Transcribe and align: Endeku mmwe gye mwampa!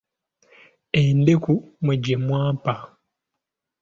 Endeku 1.01 1.53
mmwe 1.81 1.93
gye 2.03 2.15
mwampa! 2.25 2.75